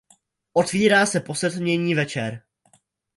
Otvírá 0.53 1.05
se 1.05 1.19
po 1.19 1.35
setmění 1.35 1.95
večer. 1.95 2.41